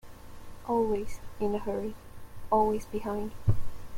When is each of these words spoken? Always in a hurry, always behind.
Always 0.67 1.19
in 1.39 1.53
a 1.53 1.59
hurry, 1.59 1.93
always 2.51 2.87
behind. 2.87 3.33